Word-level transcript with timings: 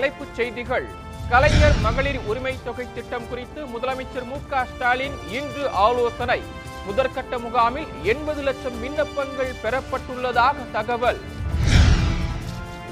தலைப்புச் 0.00 0.34
செய்திகள். 0.34 0.86
கலைஞர் 1.30 1.80
மகளிர் 1.80 2.18
உரிமை 2.26 2.58
தொகை 2.64 2.86
திட்டம் 2.94 3.28
குறித்து 3.28 3.64
முதலமைச்சர் 3.64 4.24
மு 4.24 4.36
க 4.48 4.66
ஸ்டாலின் 4.74 5.16
இன்று 5.30 5.70
ஆலோசனை. 5.70 6.42
முதற்கட்ட 6.86 7.38
முகாமில் 7.38 7.86
எண்பது 8.02 8.42
லட்சம் 8.42 8.80
விண்ணப்பங்கள் 8.80 9.52
பெறப்பட்டுள்ளதாக 9.62 10.54
தகவல். 10.72 11.20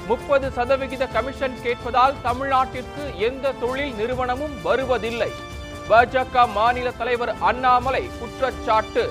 முப்பது 0.07 0.51
சதவிகித 0.51 1.07
கமிஷன் 1.07 1.57
கேட்பதால் 1.63 2.21
தமிழ்நாட்டிற்கு 2.21 3.19
எந்த 3.19 3.51
தொழில் 3.51 3.93
நிறுவனமும் 3.93 4.61
வருவதில்லை. 4.61 5.31
பாஜக 5.89 6.51
மாநில 6.51 6.91
தலைவர் 6.91 7.35
அண்ணாமலை 7.39 8.09
குற்றச்சாட்டு. 8.19 9.09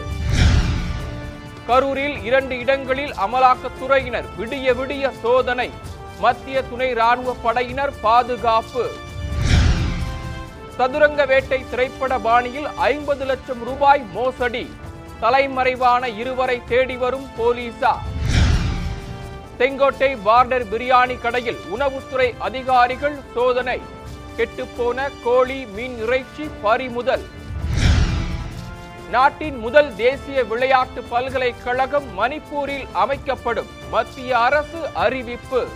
கரூரில் 1.69 2.25
இரண்டு 2.25 2.59
இடங்களில் 2.59 3.13
அமலாக்கத்துறையினர் 3.13 4.29
விடிய 4.39 4.75
விடிய 4.75 5.11
சோதனை. 5.23 5.97
மத்திய 6.21 6.63
துணை 6.63 6.93
ராணுவ 6.93 7.37
படையினர் 7.43 8.01
பாதுகாப்பு. 8.01 8.85
சதுரங்க 10.77 11.27
வேட்டை 11.27 11.65
திரைப்பட 11.71 12.19
பாணியில் 12.19 12.69
ஐம்பது 12.77 13.25
லட்சம் 13.25 13.65
ரூபாய் 13.65 14.05
மோசடி. 14.13 14.75
தலைமறைவான 15.21 16.09
இருவரை 16.09 16.63
தேடி 16.69 16.97
வரும் 16.97 17.29
போலீசார் 17.37 18.05
செங்கோட்டை 19.59 20.17
பார்டர் 20.27 20.67
பிரியாணி 20.73 21.21
கடையில் 21.21 21.61
உணவுத்துறை 21.77 22.29
அதிகாரிகள் 22.39 23.19
சோதனை. 23.35 23.81
கெட்டுப்போன 24.37 25.09
கோழி 25.25 25.67
மீன் 25.67 25.99
இறைச்சி 25.99 26.51
பறிமுதல். 26.63 27.27
நாட்டின் 29.11 29.59
முதல் 29.59 29.97
தேசிய 29.97 30.45
விளையாட்டு 30.45 31.03
பல்கலைக்கழகம் 31.03 32.09
மணிப்பூரில் 32.19 32.87
அமைக்கப்படும் 32.93 33.71
மத்திய 33.91 34.39
அரசு 34.39 34.81
அறிவிப்பு. 34.95 35.69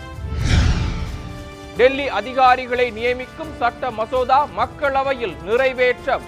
டெல்லி 1.77 2.06
அதிகாரிகளை 2.19 2.87
நியமிக்கும் 2.97 3.53
சட்ட 3.61 3.91
மசோதா 3.98 4.39
மக்களவையில் 4.59 5.37
நிறைவேற்றம். 5.47 6.27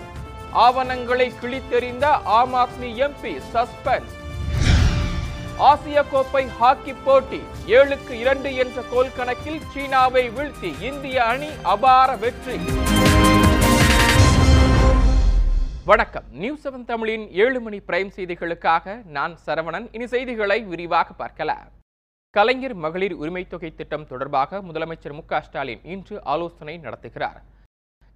ஆவணங்களை 0.65 1.27
கிழித்தெறிந்த 1.41 2.05
ஆம் 2.37 2.55
ஆத்மி 2.55 2.91
எம்பி 3.07 3.33
சஸ்பெண்ட். 3.53 4.11
ஆசிய 5.71 6.05
கோப்பை 6.13 6.45
ஹாக்கி 6.61 6.95
போட்டி 7.05 7.41
ஏழுக்கு 7.67 8.15
இரண்டு 8.23 8.51
என்ற 8.63 8.83
கோல் 8.93 9.13
கணக்கில் 9.17 9.61
சீனாவை 9.75 10.25
வீழ்த்தி 10.31 10.73
இந்திய 10.89 11.25
அணி 11.25 11.51
அபார 11.75 12.17
வெற்றி. 12.25 12.59
வணக்கம். 15.93 16.27
நியூஸ் 16.43 16.67
செவன் 16.67 16.85
தமிழின் 16.91 17.25
ஏழு 17.45 17.61
மணி 17.61 17.81
பிரைம் 17.89 18.13
செய்திகளுக்காக 18.17 19.03
நான் 19.17 19.37
சரவணன். 19.47 19.89
இனி 19.93 20.07
செய்திகளை 20.07 20.61
விரிவாக 20.73 21.13
பார்க்கலாம். 21.13 21.69
கலைஞர் 22.35 22.75
மகளிர் 22.75 23.17
உரிமைத் 23.19 23.47
தொகை 23.47 23.75
திட்டம் 23.75 24.07
தொடர்பாக 24.07 24.59
முதலமைச்சர் 24.59 25.13
மு 25.13 25.41
ஸ்டாலின் 25.41 25.81
இன்று 25.85 26.25
ஆலோசனை 26.25 26.79
நடத்துகிறார். 26.79 27.41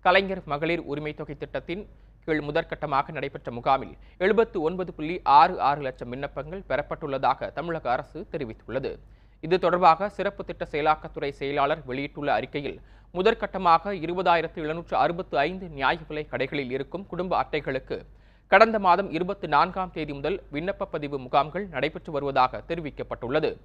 கலைஞர் 0.01 0.43
மகளிர் 0.45 0.81
உரிமைத் 0.81 1.15
தொகை 1.15 1.37
திட்டத்தின் 1.37 1.89
கீழ் 2.25 2.41
முதற்கட்டமாக 2.41 3.11
நடைபெற்ற 3.11 3.53
முகாமில் 3.53 3.97
எழுபத்து 4.19 4.61
ஒன்பது 4.61 4.95
புள்ளி 4.95 5.21
ஆறு 5.23 5.61
ஆறு 5.61 5.81
லட்சம் 5.81 6.09
விண்ணப்பங்கள் 6.09 6.65
பெறப்பட்டுள்ளதாக 6.69 7.53
தமிழக 7.53 7.91
அரசு 7.91 8.27
தெரிவித்துள்ளது. 8.33 8.99
இது 9.41 9.59
தொடர்பாக 9.59 10.09
சிறப்பு 10.09 10.45
திட்ட 10.45 10.67
செயலாக்கத்துறை 10.71 11.31
செயலாளர் 11.31 11.85
வெளியிட்டுள்ள 11.85 12.33
அறிக்கையில் 12.33 12.81
முதற்கட்டமாக 13.15 13.95
இருபதாயிரத்து 14.07 14.55
எழுநூற்று 14.55 14.97
அறுபத்து 14.97 15.39
ஐந்து 15.39 15.69
நியாய 15.69 15.99
விலை 16.09 16.27
கடைகளில் 16.31 16.71
இருக்கும் 16.71 17.07
குடும்ப 17.07 17.43
அட்டைகளுக்கு 17.43 18.07
கடந்த 18.47 18.79
மாதம் 18.79 19.11
இருபத்தி 19.11 19.47
நான்காம் 19.47 19.91
தேதி 19.91 20.13
முதல் 20.13 20.43
விண்ணப்ப 20.53 20.85
பதிவு 20.91 21.19
முகாம்கள் 21.19 21.67
நடைபெற்று 21.67 22.13
வருவதாக 22.13 22.63
தெரிவிக்கப்பட்டுள்ளது. 22.69 23.57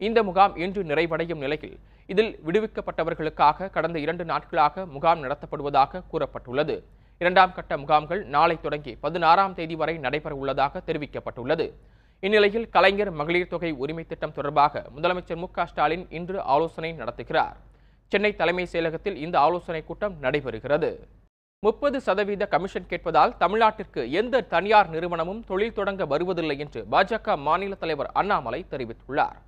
இந்த 0.00 0.22
முகாம் 0.22 0.56
இன்று 0.56 0.82
நிறைவடையும் 0.82 1.42
நிலையில் 1.44 1.78
இதில் 2.06 2.32
விடுவிக்கப்பட்டவர்களுக்காக 2.46 3.70
கடந்த 3.70 3.98
இரண்டு 3.98 4.24
நாட்களாக 4.24 4.86
முகாம் 4.86 5.20
நடத்தப்படுவதாக 5.22 6.02
கூறப்பட்டுள்ளது. 6.12 6.76
இரண்டாம் 7.18 7.52
கட்ட 7.52 7.76
முகாம்கள் 7.76 8.22
நாளை 8.24 8.56
தொடங்கி 8.60 8.92
பதினாறாம் 9.04 9.54
தேதி 9.54 9.74
வரை 9.74 9.98
நடைபெற 9.98 10.34
உள்ளதாக 10.34 10.82
தெரிவிக்கப்பட்டுள்ளது. 10.86 11.66
இந்நிலையில் 12.20 12.68
கலைஞர் 12.68 13.10
மகளிர் 13.10 13.48
தொகை 13.48 13.70
உரிமை 13.70 14.04
திட்டம் 14.04 14.32
தொடர்பாக 14.32 14.82
முதலமைச்சர் 14.96 15.40
மு 15.42 15.48
ஸ்டாலின் 15.66 16.06
இன்று 16.10 16.38
ஆலோசனை 16.54 16.90
நடத்துகிறார். 16.92 17.56
சென்னை 18.12 18.36
தலைமைச் 18.36 18.76
செயலகத்தில் 18.76 19.16
இந்த 19.16 19.36
ஆலோசனை 19.38 19.84
கூட்டம் 19.84 20.16
நடைபெறுகிறது. 20.22 20.90
முப்பது 21.62 22.00
சதவீத 22.00 22.46
கமிஷன் 22.46 22.90
கேட்பதால் 22.90 23.36
தமிழ்நாட்டிற்கு 23.36 24.12
எந்த 24.20 24.42
தனியார் 24.54 24.88
நிறுவனமும் 24.88 25.44
தொழில் 25.44 25.72
தொடங்க 25.72 26.04
வருவதில்லை 26.06 26.58
என்று 26.58 26.86
பாஜக 26.90 27.36
மாநில 27.38 27.74
தலைவர் 27.74 28.10
அண்ணாமலை 28.12 28.66
தெரிவித்துள்ளார். 28.70 29.38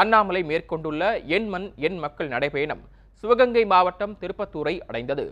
அண்ணாமலை 0.00 0.42
மேற்கொண்டுள்ள 0.50 1.02
என் 1.36 1.48
மண் 1.52 1.68
என் 1.86 1.98
மக்கள் 2.04 2.32
நடைபயணம் 2.34 2.82
சிவகங்கை 3.22 3.62
மாவட்டம் 3.72 4.16
திருப்பத்தூரை 4.22 4.74
அடைந்தது. 4.88 5.26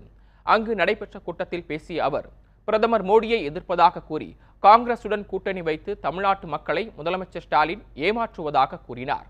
அங்கு 0.54 0.72
நடைபெற்ற 0.80 1.16
கூட்டத்தில் 1.26 1.66
பேசிய 1.70 2.04
அவர் 2.08 2.28
பிரதமர் 2.68 3.04
மோடியை 3.10 3.38
எதிர்ப்பதாக 3.48 4.02
கூறி 4.10 4.28
காங்கிரசுடன் 4.62 5.24
கூட்டணி 5.30 5.62
வைத்து 5.68 5.90
தமிழ்நாட்டு 6.06 6.46
மக்களை 6.54 6.84
முதலமைச்சர் 6.98 7.44
ஸ்டாலின் 7.46 7.82
ஏமாற்றுவதாக 8.06 8.80
கூறினார். 8.86 9.26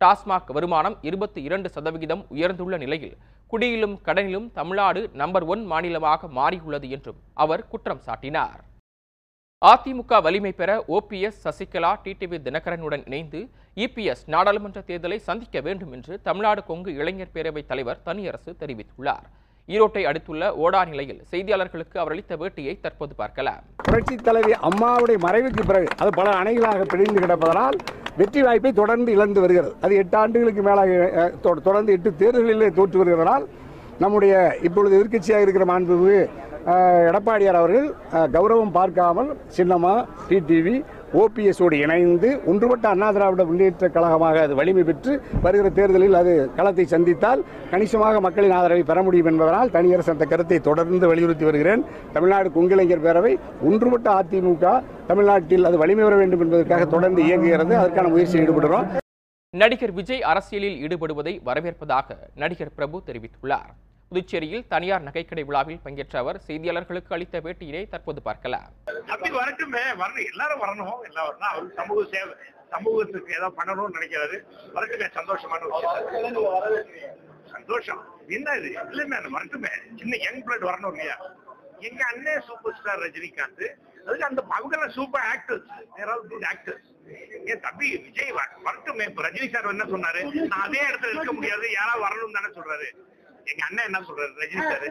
டாஸ்மாக் 0.00 0.52
வருமானம் 0.56 0.96
இருபத்தி 1.08 1.40
இரண்டு 1.48 1.68
சதவிகிதம் 1.76 2.22
உயர்ந்துள்ள 2.34 2.76
நிலையில் 2.84 3.16
குடியிலும் 3.52 3.96
கடனிலும் 4.06 4.48
தமிழ்நாடு 4.58 5.00
நம்பர் 5.22 5.46
ஒன் 5.52 5.64
மாநிலமாக 5.72 6.28
மாறியுள்ளது 6.38 6.88
என்றும் 6.96 7.20
அவர் 7.44 7.68
குற்றம் 7.72 8.04
சாட்டினார். 8.06 8.60
அதிமுக 9.62 10.18
வலிமை 10.24 10.50
பெற 10.58 10.70
ஓபிஎஸ் 10.96 11.38
சசிகலா 11.44 11.88
டிடிவி 12.02 12.38
தினகரனுடன் 12.44 13.02
இணைந்து 13.08 13.40
இபிஎஸ் 13.84 14.22
நாடாளுமன்ற 14.34 14.80
தேர்தலை 14.90 15.18
சந்திக்க 15.28 15.60
வேண்டும் 15.66 15.92
என்று 15.96 16.14
தமிழ்நாடு 16.26 16.60
கொங்கு 16.68 16.90
இளைஞர் 17.00 17.32
பேரவைத் 17.36 17.68
தலைவர் 17.70 17.98
தனியரசு 18.04 18.52
தெரிவித்துள்ளார். 18.60 19.26
ஈரோட்டை 19.68 20.02
அடுத்துள்ள 20.10 20.52
ஓடா 20.64 20.82
நிலையில் 20.92 21.20
செய்தியாளர்களுக்கு 21.32 21.96
அவர் 22.02 22.14
அளித்த 22.16 22.36
பேட்டியை 22.42 22.74
தற்போது 22.84 23.14
பார்க்கலாம். 23.22 23.62
புரட்சி 23.88 24.16
தலைவி 24.28 24.54
அம்மாவுடைய 24.68 25.18
மறைவுக்கு 25.26 25.64
பிறகு 25.70 25.88
அது 26.02 26.12
பல 26.20 26.28
அணைகளாக 26.42 26.86
பிரிந்து 26.94 27.20
கிடப்பதனால் 27.24 27.78
வெற்றி 28.20 28.42
வாய்ப்பை 28.48 28.72
தொடர்ந்து 28.80 29.10
இழந்து 29.18 29.40
வருகிறது. 29.44 29.74
அது 29.86 29.94
எட்டு 30.02 30.18
ஆண்டுகளுக்கு 30.22 30.64
மேலாக 30.68 31.30
தொடர்ந்து 31.48 31.92
எட்டு 31.98 32.12
தேர்தல்களிலே 32.22 32.70
தோற்று 32.78 33.00
வருகிறதால் 33.02 33.46
நம்முடைய 34.04 34.34
இப்பொழுது 34.66 34.96
எதிர்க்கட்சியாக 34.98 35.44
இருக்கிற 35.44 35.64
மாண்புமிகு 35.72 36.20
எடப்பாடியார் 37.08 37.60
அவர்கள் 37.60 37.88
கௌரவம் 38.36 38.76
பார்க்காமல் 38.78 39.30
சின்னமா 39.56 39.94
டிடிவி 40.30 40.76
ஓபிஎஸோடு 41.20 41.76
இணைந்து 41.84 42.30
ஒன்றுபட்ட 42.50 42.86
அண்ணா 42.94 43.08
திராவிட 43.16 43.42
முன்னேற்ற 43.50 43.88
கழகமாக 43.94 44.42
அது 44.46 44.54
வலிமை 44.58 44.82
பெற்று 44.88 45.12
வருகிற 45.44 45.68
தேர்தலில் 45.78 46.18
அது 46.20 46.32
களத்தை 46.58 46.84
சந்தித்தால் 46.94 47.44
கணிசமாக 47.72 48.20
மக்களின் 48.26 48.54
ஆதரவை 48.58 48.84
பெற 48.90 49.02
முடியும் 49.06 49.30
என்பதனால் 49.32 49.72
தனியரசு 49.76 50.12
அந்த 50.14 50.26
கருத்தை 50.32 50.58
தொடர்ந்து 50.68 51.08
வலியுறுத்தி 51.12 51.46
வருகிறேன். 51.48 51.84
தமிழ்நாடு 52.16 52.50
கொங்கிளைஞர் 52.58 53.04
பேரவை 53.06 53.32
ஒன்றுபட்ட 53.70 54.08
அதிமுக 54.20 54.74
தமிழ்நாட்டில் 55.10 55.68
அது 55.70 55.82
வலிமை 55.84 56.04
பெற 56.06 56.16
வேண்டும் 56.22 56.44
என்பதற்காக 56.46 56.86
தொடர்ந்து 56.94 57.22
இயங்குகிறது. 57.28 57.74
அதற்கான 57.82 58.08
முயற்சியில் 58.14 58.44
ஈடுபடுகிறோம். 58.46 58.88
நடிகர் 59.54 59.96
விஜய் 59.98 60.24
அரசியலில் 60.30 60.78
ஈடுபடுவதை 60.86 61.34
வரவேற்பதாக 61.50 62.16
நடிகர் 62.42 62.76
பிரபு 62.78 62.96
தெரிவித்துள்ளார். 63.10 63.70
புதுச்சேரியில் 64.10 64.66
தனியார் 64.72 65.04
நகைக்கடை 65.06 65.42
விழாவில் 65.48 65.80
பங்கேற்ற 65.86 66.18
அவர் 66.18 66.38
செய்தியாளர்களுக்கு 66.46 67.12
அளித்த 67.16 67.40
பேட்டியினை 67.44 67.82
தற்போது 67.88 68.20
பார்க்கலாம். 68.28 68.68
அப்படி 69.14 69.30
வரட்டுமே 69.38 69.82
வரணும். 70.02 70.28
எல்லாரும் 70.30 70.62
வரணும். 70.62 70.94
எல்லாம் 71.08 71.26
வரணும் 71.28 71.50
அவரு 71.50 71.66
சமூக 71.80 72.04
சேவை 72.12 72.34
சமூகத்துக்கு 72.74 73.34
ஏதாவது 73.38 73.58
பண்ணணும்னு 73.58 73.96
நினைக்கிறாரு. 73.96 74.36
வரட்டுமே 74.76 75.08
சந்தோஷமான 75.18 75.60
சந்தோஷம். 77.54 78.00
என்ன 78.36 78.54
இது? 78.60 78.70
இல்லைமே 78.92 79.18
வரட்டுமே. 79.36 79.72
சின்ன 80.00 80.16
யங் 80.24 80.42
பிளட் 80.46 80.66
வரணும் 80.70 80.94
இல்லையா? 80.94 81.16
எங்க 81.88 82.00
அண்ணன் 82.12 82.42
சூப்பர் 82.48 82.76
ஸ்டார் 82.78 83.02
ரஜினிகாந்த். 83.04 83.66
அதுக்கு 84.06 84.26
அந்த 84.30 84.42
அவங்க 84.58 84.88
சூப்பர் 84.96 85.26
ஆக்டர்ஸ் 85.34 85.68
குட் 86.32 86.46
ஆக்டர்ஸ் 86.52 86.86
என் 87.52 87.62
தம்பி 87.66 87.88
விஜய் 88.06 88.32
வரட்டுமே. 88.66 89.06
ரஜினி 89.26 89.48
சார் 89.54 89.70
என்ன 89.74 89.86
சொன்னாரு? 89.94 90.22
நான் 90.52 90.66
அதே 90.68 90.82
இடத்துல 90.88 91.12
இருக்க 91.14 91.32
முடியாது. 91.32 91.72
யாராவது 91.78 92.04
வரணும் 92.06 92.36
தானே 92.38 92.50
சொல்றாரு. 92.58 92.88
எங்க 93.50 93.62
அண்ணன் 93.66 93.86
என்ன 93.88 94.00
சொல்றாரு 94.08 94.32
ரஜினி 94.40 94.64
சார்? 94.64 94.84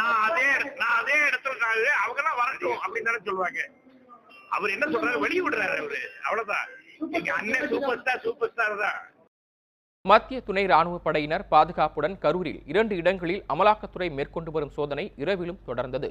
நான் 0.00 0.18
அதே 0.26 0.46
நான் 0.80 0.96
அதே 1.00 1.16
இடத்துல 1.28 1.66
அவங்க 2.02 2.20
எல்லாம் 2.22 2.40
வரட்டும் 2.42 2.78
அப்படின்னு 2.84 3.08
தானே 3.10 3.20
சொல்லுவாங்க. 3.28 3.60
அவர் 4.56 4.74
என்ன 4.74 4.86
சொல்றாரு? 4.92 5.18
வெளிய 5.24 5.40
விடுறாரு 5.44 5.76
அவரு. 5.82 6.00
அவ்வளவுதான். 6.26 6.68
எங்க 7.18 7.30
அண்ணன் 7.38 7.68
சூப்பர் 7.72 8.00
ஸ்டார் 8.00 8.24
சூப்பர் 8.26 8.52
ஸ்டார் 8.52 8.76
தான். 8.84 8.98
மத்திய 10.04 10.38
துணை 10.48 10.64
ராணுவ 10.72 10.96
படையினர் 11.06 11.44
பாதுகாப்புடன் 11.52 12.16
கரூரில் 12.24 12.60
இரண்டு 12.72 12.94
இடங்களில் 13.02 13.42
அமலாக்கத்துறை 13.52 14.08
மேற்கொண்டு 14.18 14.50
வரும் 14.54 14.74
சோதனை 14.76 15.04
இரவிலும் 15.22 15.62
தொடர்ந்தது. 15.68 16.10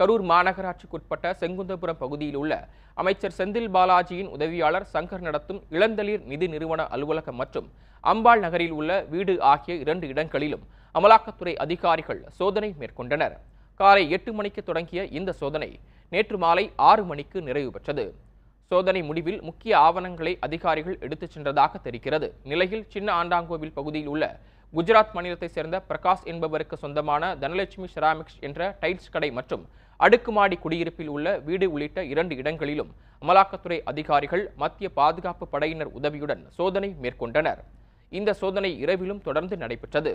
கரூர் 0.00 0.24
மாநகராட்சிக்குட்பட்ட 0.30 1.26
செங்குந்தபுரம் 1.40 2.00
பகுதியில் 2.02 2.38
உள்ள 2.42 2.52
அமைச்சர் 2.96 3.36
செந்தில் 3.38 3.70
பாலாஜியின் 3.74 4.30
உதவியாளர் 4.36 4.86
சங்கர் 4.94 5.26
நடத்தும் 5.26 5.60
இளந்தளிர் 5.76 6.22
நிதி 6.30 6.46
நிறுவன 6.54 6.86
அலுவலகம் 6.94 7.38
மற்றும் 7.42 7.68
அம்பாள் 8.04 8.42
நகரில் 8.44 8.74
உள்ள 8.78 8.92
வீடு 9.12 9.34
ஆகிய 9.50 9.74
இரண்டு 9.84 10.06
இடங்களிலும் 10.12 10.64
அமலாக்கத்துறை 10.98 11.52
அதிகாரிகள் 11.64 12.20
சோதனை 12.38 12.74
மேற்கொண்டனர். 12.80 13.34
காலை 13.80 14.10
எட்டு 14.10 14.32
மணிக்கு 14.32 14.62
தொடங்கிய 14.62 15.04
இந்த 15.18 15.30
சோதனை 15.32 15.68
நேற்று 16.12 16.38
மாலை 16.38 16.64
ஆறு 16.88 17.04
மணிக்கு 17.04 17.38
நிறைவு 17.42 17.70
பெற்றது. 17.70 18.04
சோதனை 18.70 19.02
முடிவில் 19.02 19.40
முக்கிய 19.42 19.72
ஆவணங்களை 19.78 20.32
அதிகாரிகள் 20.46 20.96
எடுத்துச் 21.00 21.34
சென்றதாக 21.34 21.80
தெரிகிறது. 21.86 22.28
நிலையில் 22.42 22.84
சின்ன 22.88 23.08
ஆண்டாங்கோவில் 23.22 23.72
பகுதியில் 23.78 24.10
உள்ள 24.14 24.40
குஜராத் 24.74 25.14
மாநிலத்தைச் 25.14 25.54
சேர்ந்த 25.56 25.82
பிரகாஷ் 25.88 26.28
என்பவருக்கு 26.32 26.76
சொந்தமான 26.76 27.32
தனலட்சுமி 27.42 27.88
செராமிக்ஸ் 27.94 28.38
என்ற 28.40 28.76
டைல்ஸ் 28.80 29.10
கடை 29.10 29.30
மற்றும் 29.38 29.64
அடுக்குமாடி 29.96 30.56
குடியிருப்பில் 30.56 31.08
உள்ள 31.08 31.38
வீடு 31.48 31.66
உள்ளிட்ட 31.72 32.04
இரண்டு 32.12 32.36
இடங்களிலும் 32.36 32.92
அமலாக்கத்துறை 33.22 33.80
அதிகாரிகள் 33.84 34.44
மத்திய 34.56 34.88
பாதுகாப்பு 35.00 35.48
படையினர் 35.48 35.92
உதவியுடன் 35.98 36.44
சோதனை 36.58 36.94
மேற்கொண்டனர். 37.02 37.60
இந்த 38.08 38.30
சோதனை 38.32 38.78
இரவிலும் 38.78 39.20
தொடர்ந்து 39.20 39.56
நடைபெற்றது. 39.56 40.14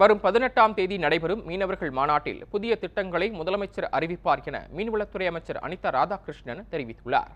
வரும் 0.00 0.22
பதினெட்டாம் 0.22 0.72
தேதி 0.76 0.96
நடைபெறும் 1.02 1.42
மீனவர்கள் 1.48 1.90
மாநாட்டில் 1.96 2.40
புதிய 2.52 2.72
திட்டங்களை 2.82 3.26
முதலமைச்சர் 3.40 3.86
அறிவிப்பார் 3.96 4.40
என 4.48 4.60
மீன்வளத்துறை 4.76 5.26
அமைச்சர் 5.30 5.58
அனிதா 5.66 5.90
ராதாகிருஷ்ணன் 5.96 6.62
தெரிவித்துள்ளார். 6.72 7.34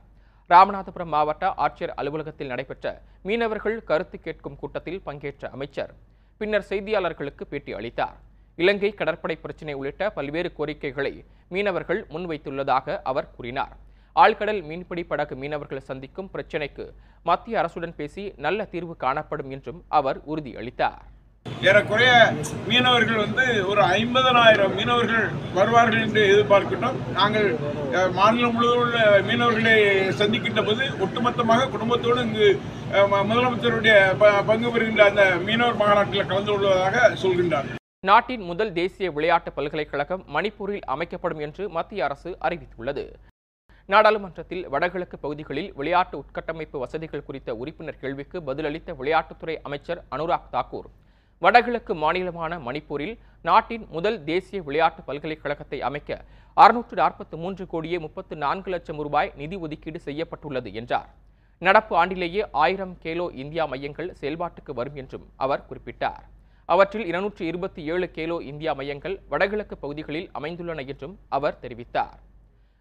ராமநாதபுரம் 0.50 1.12
மாவட்ட 1.14 1.50
ஆட்சியர் 1.64 1.92
அலுவலகத்தில் 2.00 2.50
நடைபெற்ற 2.52 2.92
மீனவர்கள் 3.28 3.76
கருத்து 3.90 4.18
கேட்கும் 4.24 4.56
கூட்டத்தில் 4.62 4.98
பங்கேற்ற 5.08 5.50
அமைச்சர் 5.56 5.92
பின்னர் 6.40 6.66
செய்தியாளர்களுக்கு 6.70 7.44
பேட்டி 7.50 7.74
அளித்தார். 7.80 8.16
இலங்கை 8.58 8.90
கடற்படை 9.00 9.36
பிரச்சினை 9.44 9.76
உள்ளிட்ட 9.80 10.08
பல்வேறு 10.16 10.50
கோரிக்கைகளை 10.56 11.12
மீனவர்கள் 11.56 12.00
முன்வைத்துள்ளதாக 12.14 12.96
அவர் 13.12 13.28
கூறினார். 13.36 13.76
ஆழ்கடல் 14.16 14.60
மீன்பிடி 14.70 15.04
படகு 15.12 15.36
மீனவர்கள் 15.42 15.86
சந்திக்கும் 15.90 16.32
பிரச்சினைக்கு 16.34 16.86
மத்திய 17.30 17.60
அரசுடன் 17.62 17.94
பேசி 18.00 18.24
நல்ல 18.46 18.66
தீர்வு 18.74 18.96
காணப்படும் 19.04 19.52
என்றும் 19.58 19.80
அவர் 20.00 20.20
உறுதியளித்தார். 20.32 21.04
ஏறக்குறைய 21.68 22.10
மீனவர்கள் 22.68 23.22
வந்து 23.22 23.44
ஒரு 23.70 23.80
ஐம்பதனாயிரம் 23.98 24.74
மீனவர்கள் 24.78 25.24
வருவார்கள் 25.56 26.02
என்று 26.06 26.22
எதிர்பார்க்கின்றோம். 26.32 26.98
நாங்கள் 27.16 27.48
மாநிலம் 28.18 28.54
முழுவதும் 28.56 28.82
உள்ள 28.82 28.98
மீனவர்களை 29.28 29.74
சந்திக்கின்ற 30.20 30.62
போது 30.68 30.84
ஒட்டுமொத்தமாக 31.04 31.68
குடும்பத்தோடு 31.72 32.22
இங்கு 32.26 32.48
முதலமைச்சருடைய 33.30 33.96
பங்கு 34.50 34.68
பெறுகின்ற 34.74 35.04
அந்த 35.10 35.24
மீனவர் 35.46 35.80
மாநாட்டில் 35.82 36.30
கலந்து 36.30 36.52
கொள்வதாக 36.52 37.08
சொல்கின்றார். 37.24 37.70
நாட்டின் 38.10 38.44
முதல் 38.50 38.72
தேசிய 38.78 39.08
விளையாட்டு 39.16 39.50
பல்கலைக்கழகம் 39.58 40.22
மணிப்பூரில் 40.36 40.86
அமைக்கப்படும் 40.94 41.42
என்று 41.46 41.64
மத்திய 41.78 42.04
அரசு 42.08 42.30
அறிவித்துள்ளது. 42.48 43.04
நாடாளுமன்றத்தில் 43.88 44.64
வடகிழக்கு 44.72 45.16
பகுதிகளில் 45.24 45.70
விளையாட்டு 45.78 46.14
உட்கட்டமைப்பு 46.22 46.78
வசதிகள் 46.84 47.26
குறித்த 47.28 47.50
உறுப்பினர் 47.60 48.00
கேள்விக்கு 48.02 48.38
பதிலளித்த 48.48 48.94
விளையாட்டுத்துறை 49.00 49.56
அமைச்சர் 49.68 50.02
அனுராக் 50.14 50.50
தாக்கூர் 50.54 50.88
வடகிழக்கு 51.42 51.92
மாநிலமான 52.02 52.52
மணிப்பூரில் 52.66 53.14
நாட்டின் 53.48 53.84
முதல் 53.96 54.16
தேசிய 54.28 54.58
விளையாட்டு 54.66 55.00
பல்கலைக்கழகத்தை 55.08 55.78
அமைக்க 55.88 56.10
அறுநூற்று 56.56 56.96
நாற்பத்தி 57.00 57.36
மூன்று 57.42 57.64
கோடியே 57.72 57.98
முப்பத்து 58.04 58.34
நான்கு 58.44 58.70
லட்சம் 58.74 59.00
ரூபாய் 59.06 59.30
நிதி 59.40 59.56
ஒதுக்கீடு 59.64 59.98
செய்யப்பட்டுள்ளது 60.06 60.70
என்றார். 60.80 61.10
நடப்பு 61.62 61.94
ஆண்டிலேயே 62.00 62.42
ஆயிரம் 62.62 62.94
கேலோ 63.04 63.26
இந்தியா 63.42 63.64
மையங்கள் 63.72 64.10
செயல்பாட்டுக்கு 64.20 64.74
வரும் 64.78 64.98
என்றும் 65.02 65.26
அவர் 65.44 65.64
குறிப்பிட்டார். 65.68 66.24
அவற்றில் 66.68 67.06
இருநூற்று 67.10 67.44
இருபத்தி 67.50 67.82
ஏழு 67.92 68.06
கேலோ 68.16 68.38
இந்தியா 68.50 68.72
மையங்கள் 68.80 69.16
வடகிழக்கு 69.32 69.76
பகுதிகளில் 69.84 70.28
அமைந்துள்ளன 70.38 70.84
என்றும் 70.92 71.14
அவர் 71.36 71.60
தெரிவித்தார். 71.62 72.18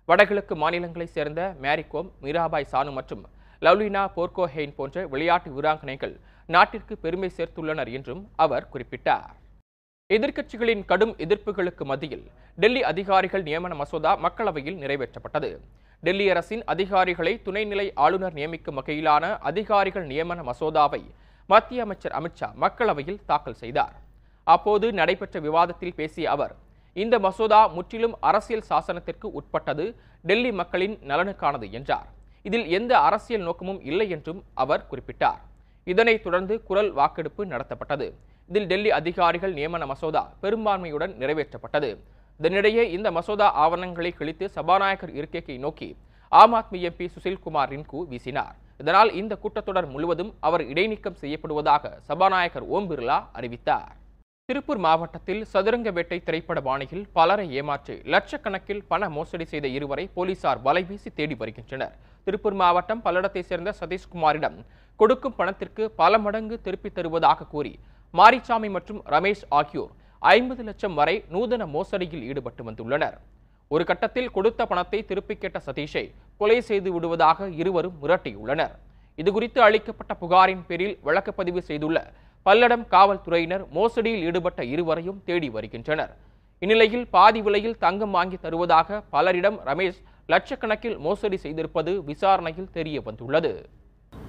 வடகிழக்கு 0.09 0.55
மாநிலங்களைச் 0.63 1.15
சேர்ந்த 1.17 1.41
மேரிகோம் 1.65 2.09
மீராபாய் 2.25 2.71
சானு 2.73 2.91
மற்றும் 2.97 3.23
லவ்லினா 3.61 4.01
போர்கோஹெயின் 4.15 4.75
போன்ற 4.79 5.05
விளையாட்டு 5.13 5.49
வீராங்கனைகள் 5.55 6.15
நாட்டிற்கு 6.53 6.93
பெருமை 7.03 7.29
சேர்த்துள்ளனர் 7.37 7.89
என்றும் 7.97 8.21
அவர் 8.43 8.65
குறிப்பிட்டார். 8.73 9.31
எதிர்க்கட்சிகளின் 10.09 10.83
கடும் 10.91 11.13
எதிர்ப்புகளுக்கு 11.23 11.83
மத்தியில் 11.89 12.23
டெல்லி 12.57 12.81
அதிகாரிகள் 12.91 13.43
நியமன 13.47 13.75
மசோதா 13.79 14.11
மக்களவையில் 14.25 14.77
நிறைவேற்றப்பட்டது. 14.83 15.49
டெல்லி 16.03 16.25
அரசின் 16.33 16.63
அதிகாரிகளை 16.73 17.33
துணைநிலை 17.45 17.87
ஆளுநர் 18.05 18.35
நியமிக்கும் 18.39 18.77
வகையிலான 18.79 19.23
அதிகாரிகள் 19.49 20.05
நியமன 20.11 20.39
மசோதாவை 20.49 21.01
மத்திய 21.49 21.81
அமைச்சர் 21.85 22.15
அமித்ஷா 22.19 22.49
மக்களவையில் 22.63 23.19
தாக்கல் 23.25 23.59
செய்தார். 23.63 23.95
அப்போது 24.47 24.87
நடைபெற்ற 24.99 25.39
விவாதத்தில் 25.47 25.97
பேசிய 25.99 26.31
அவர் 26.35 26.55
இந்த 26.95 27.15
மசோதா 27.27 27.61
முற்றிலும் 27.75 28.15
அரசியல் 28.29 28.67
சாசனத்திற்கு 28.69 29.27
உட்பட்டது 29.39 29.85
டெல்லி 30.29 30.51
மக்களின் 30.61 30.95
நலனுக்கானது 31.11 31.69
என்றார். 31.79 32.07
இதில் 32.45 32.67
எந்த 32.79 32.93
அரசியல் 33.09 33.45
நோக்கமும் 33.49 33.83
இல்லை 33.91 34.09
என்றும் 34.15 34.41
அவர் 34.63 34.87
குறிப்பிட்டார். 34.91 35.41
இதனைத் 35.93 36.23
தொடர்ந்து 36.25 36.55
குரல் 36.69 36.91
வாக்கெடுப்பு 36.99 37.41
நடத்தப்பட்டது. 37.53 38.07
இதில் 38.49 38.67
டெல்லி 38.71 38.91
அதிகாரிகள் 38.99 39.53
நியமன 39.59 39.85
மசோதா 39.91 40.23
பெரும்பான்மையுடன் 40.43 41.13
நிறைவேற்றப்பட்டது. 41.21 41.89
இதனிடையே 42.39 42.83
இந்த 42.95 43.07
மசோதா 43.17 43.47
ஆவணங்களை 43.63 44.11
கிழித்து 44.17 44.45
சபாநாயகர் 44.55 45.13
இருக்கையை 45.19 45.57
நோக்கி 45.65 45.89
ஆம் 46.41 46.55
ஆத்மி 46.59 46.79
எம்பி 46.89 47.05
சுசில்குமார் 47.13 47.69
ரின்கு 47.73 47.99
வீசினார். 48.11 48.55
இதனால் 48.81 49.11
இந்த 49.19 49.33
கூட்டத்தொடர் 49.43 49.87
முழுவதும் 49.93 50.31
அவர் 50.47 50.63
இடைநீக்கம் 50.71 51.19
செய்யப்படுவதாக 51.21 51.93
சபாநாயகர் 52.09 52.67
ஓம் 52.75 52.89
பிர்லா 52.89 53.17
அறிவித்தார். 53.39 53.93
திருப்பூர் 54.49 54.81
மாவட்டத்தில் 54.85 55.41
சதுரங்க 55.53 55.89
வேட்டை 55.95 56.17
திரைப்பட 56.27 56.59
பாணியில் 56.67 57.05
பலரை 57.17 57.47
ஏமாற்றி 57.59 57.95
லட்சக்கணக்கில் 58.13 58.83
பண 58.91 59.09
மோசடி 59.15 59.45
செய்த 59.53 59.67
இருவரை 59.77 60.05
போலீசார் 60.17 60.61
வலைவீசி 60.67 61.09
தேடி 61.17 61.35
வருகின்றனர். 61.41 61.95
திருப்பூர் 62.25 62.57
மாவட்டம் 62.61 63.01
பல்லடத்தைச் 63.05 63.49
சேர்ந்த 63.49 63.73
சதீஷ்குமாரிடம் 63.81 64.57
கொடுக்கும் 64.99 65.35
பணத்திற்கு 65.39 65.83
பல 66.01 66.17
மடங்கு 66.17 66.55
திருப்பித் 66.65 66.95
தருவதாக 66.97 67.47
கூறி 67.53 67.73
மாரிசாமி 68.13 68.69
மற்றும் 68.75 69.01
ரமேஷ் 69.13 69.43
ஆகியோர் 69.59 69.91
ஐம்பது 70.21 70.63
லட்சம் 70.63 70.95
வரை 70.99 71.15
நூதன 71.33 71.65
மோசடியில் 71.75 72.23
ஈடுபட்டு 72.29 72.61
வந்துள்ளனர். 72.69 73.17
ஒரு 73.71 73.83
கட்டத்தில் 73.89 74.31
கொடுத்த 74.31 74.61
பணத்தை 74.65 74.99
திருப்பிக் 75.05 75.41
கேட்ட 75.41 75.61
சதீஷை 75.67 76.03
கொலை 76.37 76.57
செய்து 76.61 76.89
விடுவதாக 76.95 77.49
இருவரும் 77.61 77.97
மிரட்டியுள்ளனர். 78.01 78.73
இதுகுறித்து 79.17 79.59
அளிக்கப்பட்ட 79.67 80.13
புகாரின் 80.21 80.65
பேரில் 80.67 80.97
வழக்குப்பதிவு 81.05 81.61
செய்துள்ள 81.69 81.97
பல்லடம் 82.45 82.85
காவல்துறையினர் 82.93 83.65
மோசடியில் 83.77 84.23
ஈடுபட்ட 84.27 84.61
இருவரையும் 84.73 85.21
தேடி 85.25 85.49
வருகின்றனர். 85.49 86.13
இந்நிலையில் 86.61 87.07
பாதி 87.15 87.41
விலையில் 87.47 87.79
தங்கம் 87.85 88.13
வாங்கி 88.17 88.37
தருவதாக 88.45 88.99
பலரிடம் 89.13 89.57
ரமேஷ் 89.69 89.99
லட்சக்கணக்கில் 90.33 90.97
மோசடி 90.97 91.37
செய்திருப்பது 91.43 91.91
விசாரணையில் 92.03 92.73
தெரிய 92.77 93.01
வந்துள்ளது. 93.01 93.51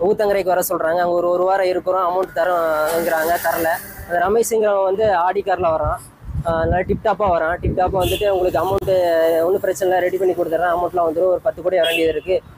ஊத்தங்கரைக்கு 0.06 0.52
வர 0.52 0.62
சொல்கிறாங்க 0.68 1.00
அங்கே 1.04 1.14
ஒரு 1.20 1.28
ஒரு 1.34 1.44
வாரம் 1.48 1.70
இருக்கிறோம். 1.72 2.04
அமௌண்ட் 2.08 2.36
தரோங்கிறாங்க. 2.38 3.32
தரல. 3.46 3.70
அந்த 4.06 4.18
ரமேஷுங்கிறவன் 4.26 4.88
வந்து 4.90 5.06
ஆடி 5.24 5.42
வரான். 5.48 5.98
நல்லா 6.44 6.84
டிப்டாப்பாக 6.90 7.30
வரான். 7.34 7.56
டிப்டாப்பாக 7.62 8.00
வந்துட்டு 8.02 8.26
உங்களுக்கு 8.34 8.60
அமௌண்ட்டு 8.60 8.96
ஒன்றும் 9.46 9.64
பிரச்சனை 9.64 9.86
இல்லை. 9.88 9.98
ரெடி 10.04 10.18
பண்ணி 10.20 10.34
கொடுத்துட்றேன் 10.36 10.74
அமௌண்ட்லாம் 10.76 11.08
வந்துடும் 11.08 11.32
ஒரு 11.34 11.42
பத்து 11.46 11.62
கோடி 11.64 11.78
வர 11.80 11.88
வேண்டியது 11.90 12.14
இருக்குது 12.16 12.56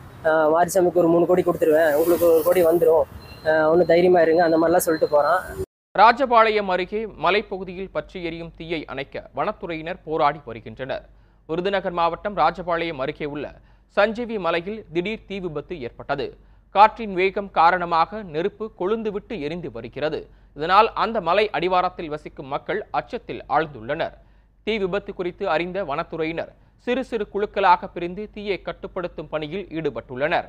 மாரிசாமிக்கு 0.55 1.01
ஒரு 1.03 1.11
மூணு 1.13 1.25
கோடி 1.29 1.43
கொடுத்துருவேன். 1.47 1.93
உங்களுக்கு 2.01 2.27
ஒரு 2.33 2.43
கோடி 2.49 2.63
வந்துடும் 2.69 3.07
ஒன்றும் 3.71 3.91
தைரியமாக 3.93 4.25
இருங்க. 4.27 4.43
அந்த 4.49 4.57
மாதிரிலாம் 4.61 4.87
சொல்லிட்டு 4.87 5.09
போகிறான் 5.15 5.41
ராஜபாளையம் 6.01 6.71
அருகே 6.75 7.01
மலைப்பகுதியில் 7.25 7.95
பற்றி 7.97 8.19
எரியும் 8.29 8.53
தீயை 8.59 8.81
அணைக்க 8.93 9.23
வனத்துறையினர் 9.39 10.03
போராடி 10.09 10.41
வருகின்றனர். 10.49 11.05
விருதுநகர் 11.49 11.97
மாவட்டம் 12.01 12.37
ராஜபாளையம் 12.43 13.01
அருகே 13.05 13.27
உள்ள 13.35 13.47
சஞ்சீவி 13.97 14.37
மலையில் 14.47 14.79
திடீர் 14.95 15.27
தீ 15.29 15.39
விபத்து 15.47 15.75
ஏற்பட்டது. 15.87 16.27
காற்றின் 16.75 17.15
வேகம் 17.21 17.51
காரணமாக 17.59 18.23
நெருப்பு 18.35 18.65
கொழுந்துவிட்டு 18.81 19.35
எரிந்து 19.47 19.69
வருகிறது. 19.77 20.21
இதனால் 20.57 20.89
அந்த 21.03 21.19
மலை 21.29 21.45
அடிவாரத்தில் 21.57 22.11
வசிக்கும் 22.15 22.51
மக்கள் 22.55 22.81
அச்சத்தில் 22.99 23.43
ஆழ்ந்துள்ளனர். 23.57 24.15
தீ 24.67 24.75
விபத்து 24.83 25.11
குறித்து 25.19 25.45
அறிந்த 25.55 25.79
வனத்துறையினர் 25.91 26.53
சிறு 26.87 27.03
சிறு 27.11 27.25
குழுக்களாக 27.33 27.89
பிரிந்து 27.95 28.23
தீயை 28.35 28.59
கட்டுப்படுத்தும் 28.69 29.31
பணியில் 29.33 29.67
ஈடுபட்டுள்ளனர். 29.79 30.49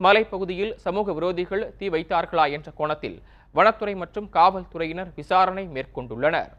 மலைப்பகுதியில் 0.00 0.74
சமூக 0.84 1.12
விரோதிகள் 1.18 1.64
தீ 1.78 1.88
வைத்தார்களா 1.94 2.44
என்ற 2.56 2.68
கோணத்தில் 2.78 3.18
வனத்துறை 3.54 3.94
மற்றும் 4.02 4.28
காவல்துறையினர் 4.36 5.10
விசாரணை 5.18 5.64
மேற்கொண்டுள்ளனர். 5.76 6.52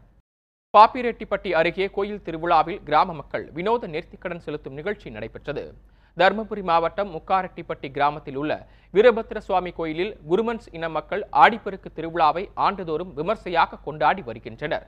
பாப்பிரெட்டிப்பட்டி 0.74 1.50
அருகே 1.60 1.86
கோயில் 1.96 2.22
திருவிழாவில் 2.26 2.80
கிராம 2.86 3.14
மக்கள் 3.20 3.44
வினோத 3.56 3.86
நேர்த்திக்கடன் 3.94 4.44
செலுத்தும் 4.46 4.78
நிகழ்ச்சி 4.78 5.08
நடைபெற்றது. 5.16 5.64
தருமபுரி 6.20 6.62
மாவட்டம் 6.70 7.10
முக்காரெட்டிப்பட்டி 7.14 7.88
கிராமத்தில் 7.94 8.38
உள்ள 8.40 8.52
வீரபத்திர 8.94 9.38
சுவாமி 9.46 9.70
கோயிலில் 9.78 10.12
குருமன்ஸ் 10.30 10.68
இன 10.76 10.88
மக்கள் 10.96 11.22
ஆடிப்பெருக்கு 11.44 11.88
திருவிழாவை 11.96 12.44
ஆண்டுதோறும் 12.66 13.14
விமர்சையாக 13.18 13.80
கொண்டாடி 13.86 14.22
வருகின்றனர். 14.28 14.84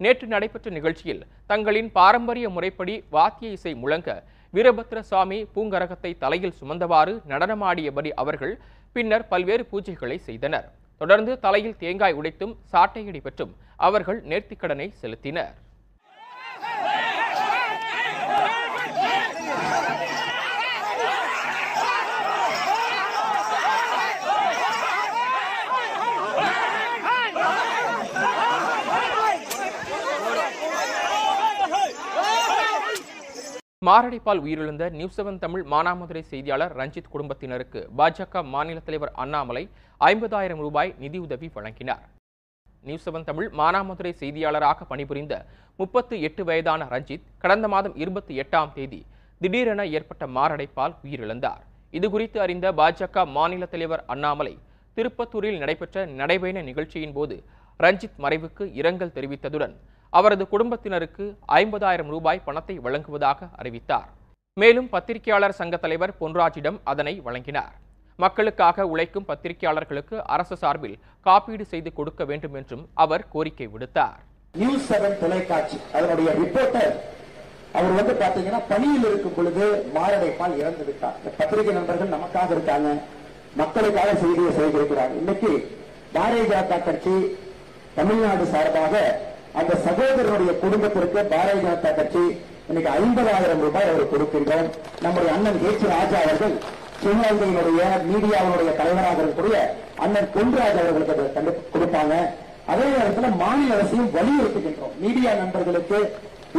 நேற்று 0.00 0.26
நடைபெற்ற 0.32 0.70
நிகழ்ச்சியில் 0.78 1.22
தங்களின் 1.50 1.90
பாரம்பரிய 1.98 2.46
முறைப்படி 2.56 2.94
வாத்திய 3.14 3.56
இசை 3.58 3.72
முழங்க 3.82 4.10
வீரபத்திர 4.54 4.98
சுவாமி 5.10 5.38
பூங்கரகத்தை 5.54 6.10
தலையில் 6.24 6.58
சுமந்தவாறு 6.60 7.14
நடனமாடியபடி 7.30 8.10
அவர்கள் 8.22 8.54
பின்னர் 8.96 9.28
பல்வேறு 9.32 9.64
பூஜைகளை 9.72 10.18
செய்தனர். 10.28 10.66
தொடர்ந்து 11.00 11.32
தலையில் 11.44 11.78
தேங்காய் 11.82 12.16
உடைத்தும் 12.20 12.54
சாட்டையடி 12.72 13.20
பெற்றும் 13.24 13.54
அவர்கள் 13.88 14.20
நேர்த்திக்கடனை 14.30 14.86
செலுத்தினர். 15.00 15.54
மாரடைப்பால் 33.86 34.40
உயிரிழந்த 34.44 34.84
நியூஸ் 34.98 35.16
செவன் 35.16 35.40
தமிழ் 35.42 35.64
மானாமதுரை 35.72 36.20
செய்தியாளர் 36.30 36.72
ரஞ்சித் 36.78 37.10
குடும்பத்தினருக்கு 37.14 37.80
பாஜக 37.98 38.42
மாநில 38.52 38.78
தலைவர் 38.86 39.12
அண்ணாமலை 39.22 39.62
ஐம்பதாயிரம் 40.00 40.62
ரூபாய் 40.64 40.92
நிதியுதவி 41.02 41.48
வழங்கினார். 41.56 42.04
நியூஸ் 42.84 43.04
செவன் 43.06 43.26
தமிழ் 43.28 43.48
மானாமதுரை 43.60 44.12
செய்தியாளராக 44.22 44.86
பணிபுரிந்த 44.92 45.34
முப்பத்து 45.80 46.14
எட்டு 46.28 46.44
வயதான 46.50 46.86
ரஞ்சித் 46.94 47.26
கடந்த 47.42 47.68
மாதம் 47.74 47.96
இருபத்தி 48.04 48.34
எட்டாம் 48.42 48.72
தேதி 48.76 49.00
திடீரென 49.40 49.84
ஏற்பட்ட 49.96 50.26
மாரடைப்பால் 50.36 50.96
உயிரிழந்தார். 51.06 51.62
இதுகுறித்து 51.98 52.40
அறிந்த 52.46 52.72
பாஜக 52.80 53.26
மாநில 53.36 53.66
தலைவர் 53.74 54.04
அண்ணாமலை 54.14 54.54
திருப்பத்தூரில் 54.96 55.60
நடைபெற்ற 55.64 56.06
நடைபயண 56.20 56.62
நிகழ்ச்சியின் 56.70 57.16
போது 57.18 57.36
ரஞ்சித் 57.80 58.18
மறைவுக்கு 58.24 58.66
இரங்கல் 58.80 59.16
தெரிவித்ததுடன் 59.18 59.76
அவரது 60.12 60.44
குடும்பத்தினருக்கு 60.52 61.24
ஐம்பதாயிரம் 61.60 62.10
ரூபாய் 62.14 62.44
பணத்தை 62.46 62.76
வழங்குவதாக 62.84 63.48
அறிவித்தார். 63.60 64.10
மேலும் 64.56 64.88
பத்திரிகையாளர் 64.94 65.58
சங்க 65.60 65.76
தலைவர் 65.84 66.12
பொன்ராஜிடம் 66.20 66.78
அதனை 66.92 67.14
வழங்கினார். 67.26 67.74
மக்களுக்காக 68.18 68.86
உழைக்கும் 68.92 69.26
பத்திரிகையாளர்களுக்கு 69.30 70.16
அரசு 70.34 70.56
சார்பில் 70.62 70.96
காப்பீடு 71.26 71.64
செய்து 71.72 71.90
கொடுக்க 71.98 72.24
வேண்டும் 72.30 72.54
என்றும் 72.60 72.84
அவர் 73.04 73.24
கோரிக்கை 73.34 73.68
விடுத்தார். 73.74 74.20
நியூஸ் 74.60 74.86
செவன் 74.90 75.18
தொலைக்காட்சி 75.22 75.78
அதனுடைய 75.96 76.28
ரிப்போர்ட்டர் 76.40 76.94
அவர் 77.78 77.96
வந்து 77.98 78.14
பாத்தீங்கன்னா 78.22 78.60
பணியில் 78.70 79.06
இருக்கும் 79.10 79.36
பொழுது 79.38 79.64
மாரடைப்பால் 79.96 80.58
இறந்து 80.62 80.84
விட்டார். 80.88 81.18
பத்திரிகை 81.38 81.72
நண்பர்கள் 81.78 82.14
நமக்காக 82.16 82.50
இருக்காங்க. 82.56 82.90
மக்களுக்காக 83.60 84.14
செய்தியை 84.22 84.52
செய்திருக்கிறார் 84.58 85.12
இன்னைக்கு 85.20 85.50
பாரதிய 86.14 86.44
ஜனதா 86.52 86.78
கட்சி 86.88 87.14
தமிழ்நாடு 87.98 88.44
சார்பாக 88.52 88.94
அந்த 89.60 89.74
சகோதரனுடைய 89.86 90.52
குடும்பத்திற்கு 90.62 91.20
பாரதிய 91.32 91.62
ஜனதா 91.64 91.90
கட்சி 91.98 92.24
இன்னைக்கு 92.68 92.90
ஐம்பதாயிரம் 92.98 93.62
ரூபாய் 93.66 93.88
அவர் 93.90 94.10
கொடுக்கின்றோம். 94.12 94.68
நம்முடைய 95.04 95.30
அண்ணன் 95.36 95.60
கே 95.62 95.70
ராஜா 95.92 96.18
அவர்கள் 96.24 96.54
சிவகங்கையினுடைய 97.02 97.80
மீடியாவினுடைய 98.10 98.70
தலைவராக 98.80 99.18
இருக்கக்கூடிய 99.22 99.58
அண்ணன் 100.04 100.30
பொன்ராஜ் 100.36 100.80
அவர்களுக்கு 100.82 101.14
அதை 101.40 101.52
கொடுப்பாங்க. 101.74 102.14
அதே 102.72 102.86
நேரத்தில் 102.94 103.38
மாநில 103.42 103.74
அரசையும் 103.76 104.12
வலியுறுத்துகின்றோம். 104.16 104.94
மீடியா 105.04 105.32
நண்பர்களுக்கு 105.42 105.98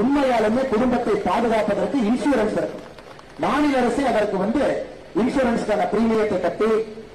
உண்மையாலுமே 0.01 0.61
குடும்பத்தை 0.73 1.15
பாதுகாப்பதற்கு 1.29 1.97
இன்சூரன்ஸ் 2.09 2.57
இருக்கும். 2.61 2.85
மாநில 3.45 3.73
அரசு 3.81 4.01
அதற்கு 4.11 4.37
வந்து 4.45 4.63
இன்சூரன்ஸ்க்கான 5.21 5.85
பிரீமியத்தை 5.93 6.39
கட்டி 6.45 6.71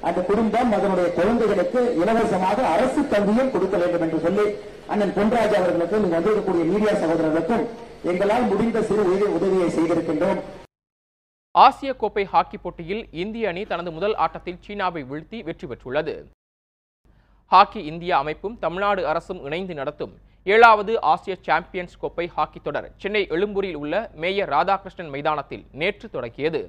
அந்த 0.07 0.19
குடும்பம் 0.29 0.71
அதனுடைய 0.77 1.09
குழந்தைகளுக்கு 1.17 1.81
இலவசமாக 2.03 2.65
அரசு 2.75 3.01
கல்வியும் 3.13 3.51
கொடுக்க 3.55 3.75
வேண்டும் 3.81 4.05
என்று 4.07 4.19
சொல்லி 4.25 4.45
அண்ணன் 4.91 5.13
பொன்ராஜ் 5.15 5.55
அவர்களுக்கும் 5.59 6.03
இங்கு 6.05 6.17
வந்திருக்கக்கூடிய 6.17 6.63
மீடியா 6.71 6.93
சகோதரர்களுக்கும் 7.01 7.63
எங்களால் 8.11 8.47
முடிந்த 8.51 8.79
சிறு 8.87 9.03
உதவி 9.11 9.27
உதவியை 9.37 9.67
செய்திருக்கின்றோம். 9.75 10.39
ஆசிய 11.55 11.91
கோப்பை 12.01 12.25
ஹாக்கி 12.33 12.57
போட்டியில் 12.57 13.03
இந்திய 13.23 13.49
அணி 13.51 13.63
தனது 13.71 13.91
முதல் 13.97 14.15
ஆட்டத்தில் 14.23 14.59
சீனாவை 14.65 15.01
வீழ்த்தி 15.11 15.39
வெற்றி 15.47 15.67
பெற்றுள்ளது. 15.67 16.15
ஹாக்கி 17.51 17.81
இந்தியா 17.91 18.15
அமைப்பும் 18.23 18.59
தமிழ்நாடு 18.59 19.01
அரசும் 19.07 19.41
இணைந்து 19.47 19.73
நடத்தும் 19.73 20.13
ஏழாவது 20.53 20.93
ஆசிய 21.13 21.33
சாம்பியன்ஸ் 21.47 21.97
கோப்பை 21.99 22.25
ஹாக்கி 22.37 22.59
தொடர் 22.63 22.87
சென்னை 23.01 23.25
எழும்பூரில் 23.35 23.77
உள்ள 23.83 23.95
மேயர் 24.23 24.51
ராதாகிருஷ்ணன் 24.55 25.11
மைதானத்தில் 25.15 25.65
நேற்று 25.81 26.09
தொடங்கியது. 26.15 26.61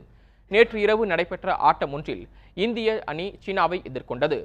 நேற்று 0.51 0.79
இரவு 0.81 1.05
நடைபெற்ற 1.13 1.55
ஆட்டம் 1.69 1.93
ஒன்றில் 1.93 2.29
இந்திய 2.67 2.89
அணி 3.13 3.27
சீனாவை 3.45 3.79
எதிர்கொண்டது. 3.91 4.39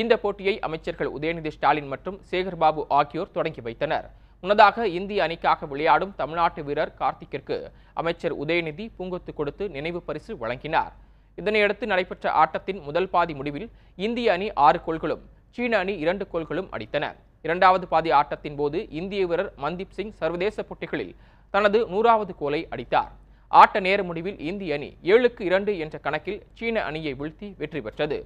இந்த 0.00 0.14
போட்டியை 0.22 0.54
அமைச்சர்கள் 0.66 1.10
உதயநிதி 1.16 1.50
ஸ்டாலின் 1.56 1.90
மற்றும் 1.90 2.16
சேகர்பாபு 2.30 2.82
ஆகியோர் 2.98 3.34
தொடங்கி 3.36 3.62
வைத்தனர். 3.66 4.06
முன்னதாக 4.42 4.86
இந்திய 4.98 5.18
அணிக்காக 5.26 5.66
விளையாடும் 5.72 6.14
தமிழ்நாட்டு 6.20 6.62
வீரர் 6.68 6.92
கார்த்திக்கிற்கு 7.00 7.56
அமைச்சர் 8.00 8.34
உதயநிதி 8.42 8.84
பூங்கொத்து 8.96 9.32
கொடுத்து 9.38 9.66
நினைவு 9.76 10.00
பரிசு 10.08 10.32
வழங்கினார். 10.42 10.92
இதனையடுத்து 11.40 11.84
நடைபெற்ற 11.92 12.26
ஆட்டத்தின் 12.42 12.82
முதல் 12.88 13.08
பாதி 13.14 13.34
முடிவில் 13.38 13.68
இந்திய 14.06 14.34
அணி 14.36 14.48
ஆறு 14.66 14.80
கோல்களும் 14.88 15.24
சீன 15.56 15.72
அணி 15.84 15.96
இரண்டு 16.04 16.24
கோல்களும் 16.32 16.68
அடித்தன. 16.74 17.04
இரண்டாவது 17.46 17.86
பாதி 17.94 18.10
ஆட்டத்தின் 18.20 18.58
போது 18.60 18.78
இந்திய 19.00 19.22
வீரர் 19.30 19.50
மன்தீப் 19.62 19.96
சிங் 19.96 20.14
சர்வதேச 20.20 20.56
போட்டிகளில் 20.68 21.16
தனது 21.54 21.80
நூறாவது 21.92 22.32
கோலை 22.40 22.60
அடித்தார். 22.74 23.12
ஆட்ட 23.60 23.80
நேர 23.86 24.02
முடிவில் 24.08 24.38
இந்திய 24.50 24.76
அணி 24.78 24.88
ஏழுக்கு 25.12 25.42
இரண்டு 25.50 25.72
என்ற 25.84 25.98
கணக்கில் 26.06 26.40
சீன 26.58 26.82
அணியை 26.90 27.12
வீழ்த்தி 27.20 27.48
வெற்றி 27.60 27.80
பெற்றது. 27.86 28.18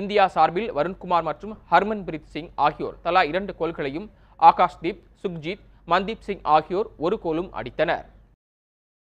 இந்தியா 0.00 0.24
சார்பில் 0.34 0.70
வருண்குமார் 0.76 1.24
மற்றும் 1.26 1.54
ஹர்மன்பிரீத் 1.70 2.30
சிங் 2.34 2.48
ஆகியோர் 2.66 2.94
தலா 3.06 3.22
இரண்டு 3.30 3.52
கோல்களையும் 3.58 4.06
ஆகாஷ்தீப் 4.50 5.02
சுக்ஜித் 5.22 5.64
மன்தீப் 5.92 6.24
சிங் 6.26 6.44
ஆகியோர் 6.54 6.88
ஒரு 7.04 7.16
கோலும் 7.24 7.50
அடித்தனர். 7.60 8.06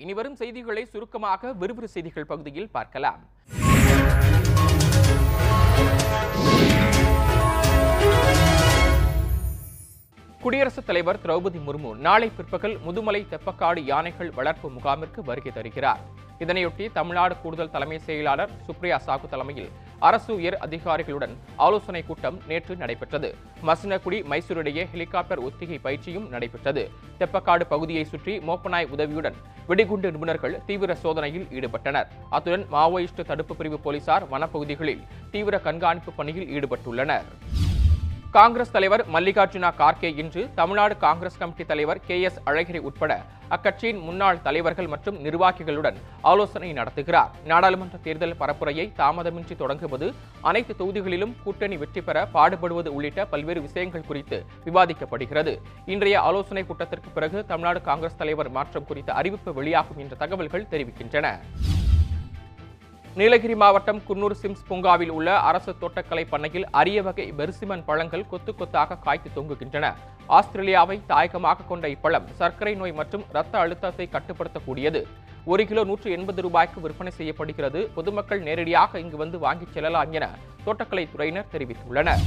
இனிவரும் 0.00 0.36
செய்திகளை 0.40 0.84
சுருக்கமாக 0.92 1.52
விறுவிறு 1.60 1.90
செய்திகள் 1.94 2.28
பகுதியில் 2.32 2.70
பார்க்கலாம். 2.76 3.22
குடியரசுத் 10.44 10.86
தலைவர் 10.86 11.18
திரௌபதி 11.24 11.58
முர்மு 11.66 11.90
நாளை 11.96 12.28
பிற்பகல் 12.36 12.74
முதுமலை 12.86 13.20
தெப்பக்காடு 13.32 13.80
யானைகள் 13.90 14.30
வளர்ப்பு 14.30 14.68
முகாமிற்கு 14.70 15.20
வருகை 15.24 15.52
தருகிறார். 15.52 16.00
இதனையொட்டி 16.40 16.92
தமிழ்நாடு 16.92 17.34
கூடுதல் 17.42 17.70
தலைமை 17.70 17.98
செயலாளர் 17.98 18.50
சுப்ரியா 18.66 18.96
சாகு 19.06 19.28
தலைமையில் 19.28 19.68
அரசு 19.98 20.34
உயர் 20.34 20.56
அதிகாரிகளுடன் 20.58 21.34
ஆலோசனைக் 21.56 22.06
கூட்டம் 22.06 22.38
நேற்று 22.48 22.76
நடைபெற்றது. 22.76 23.34
மசினகுடி 23.68 24.24
மைசூர் 24.24 24.56
இடையே 24.56 24.88
ஹெலிகாப்டர் 24.92 25.38
ஒத்திகை 25.38 25.78
பயிற்சியும் 25.78 26.28
நடைபெற்றது. 26.28 26.90
தெப்பக்காடு 27.20 27.66
பகுதியை 27.74 28.04
சுற்றி 28.04 28.38
மோப்பனாய் 28.38 28.90
உதவியுடன் 28.90 29.38
வெடிகுண்டு 29.66 30.10
நிபுணர்கள் 30.10 30.64
தீவிர 30.66 30.94
சோதனையில் 30.94 31.48
ஈடுபட்டனர். 31.58 32.10
அத்துடன் 32.30 32.66
மாவோயிஸ்ட் 32.72 33.28
தடுப்பு 33.30 33.56
பிரிவு 33.56 33.78
போலீசார் 33.78 34.28
வனப்பகுதிகளில் 34.30 35.04
தீவிர 35.30 35.58
கண்காணிப்பு 35.58 36.12
பணியில் 36.12 36.50
ஈடுபட்டுள்ளனர். 36.56 37.28
காங்கிரஸ் 38.36 38.72
தலைவர் 38.74 39.02
மல்லிகார்ஜுனா 39.14 39.70
கார்கே 39.78 40.10
இன்று 40.20 40.42
தமிழ்நாடு 40.58 40.94
காங்கிரஸ் 41.02 41.36
கமிட்டி 41.40 41.64
தலைவர் 41.70 41.98
கே 42.06 42.16
எஸ் 42.28 42.38
அழகிரி 42.50 42.80
உட்பட 42.88 43.12
அக்கட்சியின் 43.54 44.00
முன்னாள் 44.06 44.40
தலைவர்கள் 44.46 44.88
மற்றும் 44.92 45.16
நிர்வாகிகளுடன் 45.24 45.98
ஆலோசனை 46.30 46.68
நடத்துகிறார். 46.78 47.32
நாடாளுமன்ற 47.50 47.98
தேர்தல் 48.06 48.34
பரப்புரையை 48.42 48.86
தாமதமின்றி 49.00 49.56
தொடங்குவது 49.62 50.08
அனைத்து 50.50 50.74
தொகுதிகளிலும் 50.80 51.34
கூட்டணி 51.44 51.78
வெற்றி 51.82 52.02
பெற 52.08 52.24
பாடுபடுவது 52.36 52.92
உள்ளிட்ட 52.96 53.26
பல்வேறு 53.34 53.62
விஷயங்கள் 53.66 54.08
குறித்து 54.10 54.38
விவாதிக்கப்படுகிறது. 54.68 55.54
இன்றைய 55.96 56.16
ஆலோசனை 56.30 56.64
கூட்டத்திற்கு 56.70 57.12
பிறகு 57.18 57.40
தமிழ்நாடு 57.52 57.82
காங்கிரஸ் 57.90 58.20
தலைவர் 58.22 58.52
மாற்றம் 58.58 58.88
குறித்த 58.90 59.12
அறிவிப்பு 59.22 59.52
வெளியாகும் 59.60 60.02
என்ற 60.04 60.16
தகவல்கள் 60.24 60.68
தெரிவிக்கின்றன. 60.72 61.28
நீலகிரி 63.20 63.54
மாவட்டம் 63.60 63.98
குன்னூர் 64.08 64.34
சிம்ஸ் 64.42 64.62
பூங்காவில் 64.68 65.10
உள்ள 65.14 65.30
அரசு 65.48 65.72
தோட்டக்கலை 65.80 66.22
பண்ணையில் 66.30 66.64
அரிய 66.80 66.98
வகை 67.06 67.26
பெர்சிமன் 67.38 67.82
பழங்கள் 67.88 68.24
கொத்து 68.30 68.52
கொத்தாக 68.60 68.96
காய்த்து 69.06 69.30
தொங்குகின்றன. 69.34 69.86
ஆஸ்திரேலியாவை 70.36 70.96
தாயகமாக 71.10 71.66
கொண்ட 71.70 71.86
இப்பழம் 71.94 72.30
சர்க்கரை 72.38 72.74
நோய் 72.82 72.94
மற்றும் 73.00 73.26
இரத்த 73.32 73.54
அழுத்தத்தை 73.62 74.06
கட்டுப்படுத்தக்கூடியது. 74.14 75.02
ஒரு 75.52 75.66
கிலோ 75.72 75.84
நூற்று 75.90 76.10
எண்பது 76.16 76.42
ரூபாய்க்கு 76.46 76.84
விற்பனை 76.86 77.12
செய்யப்படுகிறது. 77.18 77.82
பொதுமக்கள் 77.98 78.46
நேரடியாக 78.48 79.00
இங்கு 79.04 79.20
வந்து 79.24 79.40
வாங்கிச் 79.44 79.74
செல்லலாம் 79.76 80.14
என 80.18 80.28
தோட்டக்கலை 80.66 81.06
துறையினர் 81.14 81.52
தெரிவித்துள்ளனர். 81.56 82.24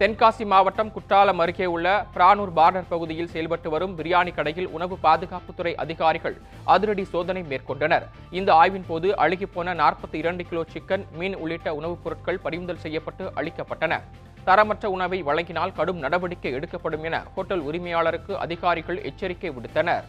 தென்காசி 0.00 0.46
மாவட்டம் 0.46 0.92
குற்றாலம் 0.92 1.38
அருகே 1.38 1.66
உள்ள 1.66 2.06
பிரானூர் 2.14 2.52
பார்டர் 2.56 2.84
பகுதியில் 2.88 3.28
செயல்பட்டு 3.28 3.70
வரும் 3.70 3.98
பிரியாணி 3.98 4.34
கடையில் 4.34 4.68
உணவு 4.68 4.98
பாதுகாப்புத்துறை 5.02 5.74
அதிகாரிகள் 5.74 6.36
அதிரடி 6.64 7.04
சோதனை 7.04 7.42
மேற்கொண்டனர். 7.42 8.02
இந்த 8.30 8.54
ஆய்வின் 8.54 8.84
போது 8.88 9.14
அழுகிப்போன 9.14 9.74
நாற்பத்தி 9.82 10.14
இரண்டு 10.14 10.44
கிலோ 10.44 10.64
சிக்கன் 10.72 11.04
மீன் 11.12 11.36
உள்ளிட்ட 11.36 11.74
உணவுப் 11.74 12.04
பொருட்கள் 12.04 12.38
பறிமுதல் 12.38 12.78
செய்யப்பட்டு 12.78 13.32
அளிக்கப்பட்டன. 13.36 14.00
தரமற்ற 14.46 14.86
உணவை 14.86 15.22
வழங்கினால் 15.22 15.72
கடும் 15.72 15.98
நடவடிக்கை 15.98 16.52
எடுக்கப்படும் 16.52 17.04
என 17.04 17.22
ஹோட்டல் 17.34 17.62
உரிமையாளருக்கு 17.62 18.36
அதிகாரிகள் 18.36 19.02
எச்சரிக்கை 19.02 19.50
விடுத்தனர். 19.50 20.02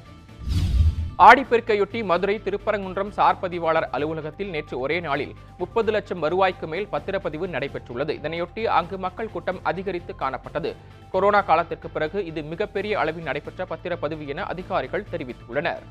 ஆடிப்பெருக்கையொட்டி 1.26 2.00
மதுரை 2.10 2.36
திருப்பரங்குன்றம் 2.44 3.10
சார் 3.16 3.40
பதிவாளர் 3.40 3.88
அலுவலகத்தில் 3.96 4.52
நேற்று 4.54 4.80
ஒரே 4.80 4.98
நாளில் 5.00 5.34
முப்பது 5.58 5.92
லட்சம் 5.92 6.22
வருவாய்க்கு 6.24 6.68
மேல் 6.74 6.88
பத்திரப்பதிவு 6.92 7.48
நடைபெற்றுள்ளது. 7.56 8.14
இதனையொட்டி 8.20 8.64
அங்கு 8.78 8.98
மக்கள் 9.06 9.32
கூட்டம் 9.34 9.60
அதிகரித்து 9.64 10.14
காணப்பட்டது. 10.20 10.76
கொரோனா 11.12 11.42
காலத்திற்கு 11.42 11.90
பிறகு 11.90 12.26
இது 12.26 12.44
மிகப்பெரிய 12.44 13.00
அளவில் 13.00 13.28
நடைபெற்ற 13.30 13.66
பத்திரப்பதிவு 13.72 14.28
என 14.28 14.46
அதிகாரிகள் 14.54 15.06
தெரிவித்துள்ளனர். 15.12 15.84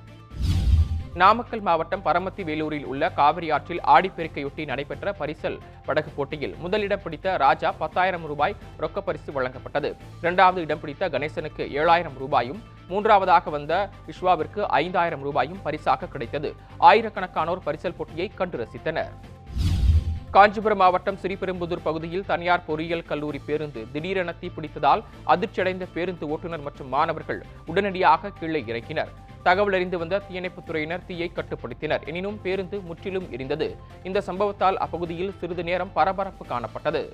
நாமக்கல் 1.15 1.65
மாவட்டம் 1.69 2.07
பரமத்தி 2.09 2.43
வேலூரில் 2.49 2.85
உள்ள 2.85 3.05
காவிரி 3.21 3.51
ஆற்றில் 3.51 3.85
ஆடிப்பெருக்கையொட்டி 3.97 4.65
நடைபெற்ற 4.73 5.15
பரிசல் 5.21 5.61
படகு 5.87 6.11
போட்டியில் 6.17 6.57
முதலிடம் 6.65 7.05
பிடித்த 7.05 7.37
ராஜா 7.37 7.73
பத்தாயிரம் 7.85 8.27
ரூபாய் 8.27 8.59
ரொக்க 8.79 9.01
பரிசு 9.01 9.33
வழங்கப்பட்டது. 9.39 9.93
இரண்டாவது 10.21 10.61
இடம் 10.61 10.81
பிடித்த 10.81 11.09
கணேசனுக்கு 11.09 11.65
ஏழாயிரம் 11.81 12.19
ரூபாயும் 12.19 12.61
மூன்றாவதாக 12.89 13.51
வந்த 13.51 13.89
இஷ்வாவிற்கு 14.07 14.61
ஐந்தாயிரம் 14.61 15.23
ரூபாயும் 15.23 15.63
பரிசாக 15.63 16.07
கிடைத்தது. 16.07 16.55
ஆயிரக்கணக்கானோர் 16.81 17.61
பரிசல் 17.67 17.95
போட்டியை 17.97 18.31
கண்டு 18.35 18.69
ரசித்தனர். 18.69 19.11
காஞ்சிபுரம் 20.31 20.79
மாவட்டம் 20.79 21.19
ஸ்ரீபெரும்புதூர் 21.23 21.79
பகுதியில் 21.83 22.25
தனியார் 22.25 22.65
பொறியியல் 22.65 23.05
கல்லூரி 23.05 23.41
பேருந்து 23.47 23.87
திடீரென 23.93 24.35
தீப்பிடித்ததால் 24.41 25.03
அதிர்ச்சியடைந்த 25.27 25.87
பேருந்து 25.95 26.29
ஓட்டுநர் 26.29 26.61
மற்றும் 26.61 26.89
மாணவர்கள் 26.89 27.45
உடனடியாக 27.67 28.31
கீழே 28.31 28.61
இறக்கினர் 28.61 29.09
தகவல் 29.43 29.73
அறிந்து 29.73 29.99
வந்த 29.99 30.19
தீயணைப்புத் 30.19 30.69
துறையினர் 30.69 31.07
தீயை 31.07 31.33
கட்டுப்படுத்தினர். 31.35 32.07
எனினும் 32.07 32.43
பேருந்து 32.43 32.81
முற்றிலும் 32.81 33.25
எரிந்தது. 33.25 33.77
இந்த 34.03 34.23
சம்பவத்தால் 34.27 34.75
அப்பகுதியில் 34.75 35.35
சிறிது 35.39 35.65
நேரம் 35.65 35.93
பரபரப்பு 35.93 36.47
காணப்பட்டது. 36.47 37.13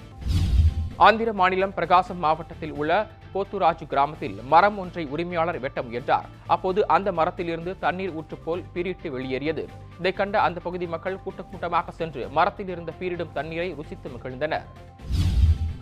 ஆந்திர 0.97 1.33
மாநிலம் 1.33 1.73
பிரகாசம் 1.75 2.19
மாவட்டத்தில் 2.19 2.73
உள்ள 2.73 2.93
போத்துராஜு 3.33 3.85
கிராமத்தில் 3.93 4.37
மரம் 4.43 4.77
ஒன்றை 4.79 5.07
உரிமையாளர் 5.07 5.59
வெட்ட 5.61 5.83
முயன்றார். 5.83 6.27
அப்போது 6.47 6.89
அந்த 6.89 7.13
மரத்திலிருந்து 7.13 7.79
தண்ணீர் 7.79 8.13
ஊற்று 8.15 8.37
போல் 8.45 8.63
பீரிட்டு 8.75 9.11
வெளியேறியது. 9.11 9.65
இதை 9.99 10.13
கண்ட 10.13 10.41
அந்த 10.41 10.61
பகுதி 10.61 10.87
மக்கள் 10.87 11.21
கூட்ட 11.25 11.43
கூட்டமாக 11.43 11.91
சென்று 11.91 12.29
மரத்தில் 12.29 12.69
இருந்த 12.69 12.93
பீரிடும் 13.01 13.33
தண்ணீரை 13.33 13.75
ருசித்து 13.79 14.11
மகிழ்ந்தனர். 14.15 14.69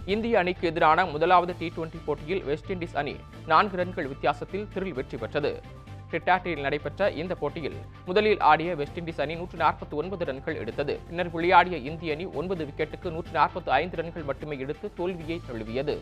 இந்திய 0.06 0.38
அணிக்கு 0.38 0.66
எதிரான 0.68 1.04
முதலாவது 1.06 1.54
டி 1.58 1.72
டுவெண்டி 1.76 2.00
போட்டியில் 2.04 2.44
வெஸ்ட் 2.44 2.72
இண்டீஸ் 2.72 2.96
அணி 3.02 3.16
நான்கு 3.46 3.76
ரன்கள் 3.76 4.08
வித்தியாசத்தில் 4.08 4.68
திரில் 4.74 4.94
வெற்றி 4.94 5.16
பெற்றது. 5.16 5.62
டிட்டாட்டில் 6.12 6.64
நடைபெற்ற 6.66 7.10
இந்த 7.22 7.34
போட்டியில் 7.42 7.78
முதலில் 8.08 8.40
ஆடிய 8.50 8.74
வெஸ்ட் 8.80 9.00
இண்டீஸ் 9.00 9.22
அணி 9.24 9.36
நூற்று 9.40 9.58
நாற்பத்தி 9.64 9.96
ஒன்பது 10.02 10.24
ரன்கள் 10.30 10.60
எடுத்தது. 10.62 10.96
பின்னர் 11.08 11.30
விளையாடிய 11.36 11.76
இந்திய 11.90 12.16
அணி 12.16 12.26
ஒன்பது 12.40 12.64
விக்கெட்டுக்கு 12.70 13.10
நூற்று 13.16 13.34
நாற்பத்தி 13.40 13.72
ஐந்து 13.80 13.98
ரன்கள் 14.02 14.28
மட்டுமே 14.30 14.58
எடுத்து 14.66 14.88
தோல்வியை 15.00 15.40
தழுவியது. 15.48 15.96